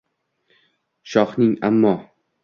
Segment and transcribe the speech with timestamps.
[1.11, 1.93] Shohning ammo